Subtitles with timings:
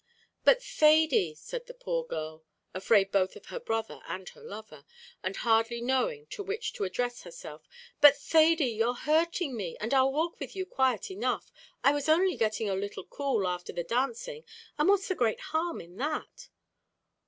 [0.43, 4.83] "But, Thady," said the poor girl, afraid both of her brother and her lover,
[5.21, 10.11] and hardly knowing to which to address herself; "but, Thady, you're hurting me, and I'll
[10.11, 11.51] walk with you quiet enough.
[11.83, 14.43] I was only getting a little cool afther the dancing,
[14.75, 16.49] and what's the great harm in that?"